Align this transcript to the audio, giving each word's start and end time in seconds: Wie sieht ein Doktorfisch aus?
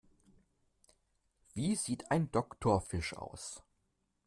Wie 1.53 1.75
sieht 1.75 2.09
ein 2.09 2.31
Doktorfisch 2.31 3.13
aus? 3.15 3.61